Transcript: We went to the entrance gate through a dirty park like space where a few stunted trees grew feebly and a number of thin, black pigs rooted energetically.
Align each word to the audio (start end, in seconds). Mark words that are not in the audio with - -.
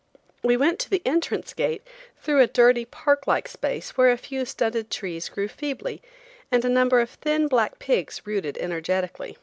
We 0.41 0.57
went 0.57 0.79
to 0.79 0.89
the 0.89 1.03
entrance 1.05 1.53
gate 1.53 1.83
through 2.19 2.41
a 2.41 2.47
dirty 2.47 2.85
park 2.85 3.27
like 3.27 3.47
space 3.47 3.95
where 3.95 4.09
a 4.09 4.17
few 4.17 4.45
stunted 4.45 4.89
trees 4.89 5.29
grew 5.29 5.47
feebly 5.47 6.01
and 6.51 6.65
a 6.65 6.69
number 6.69 7.01
of 7.01 7.11
thin, 7.11 7.47
black 7.47 7.77
pigs 7.77 8.23
rooted 8.25 8.57
energetically. 8.57 9.37